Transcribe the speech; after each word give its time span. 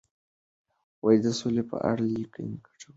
د 1.23 1.25
سولي 1.39 1.63
په 1.71 1.77
اړه 1.89 2.03
لیکنې 2.15 2.55
ګټورې 2.65 2.87
دي. 2.87 2.89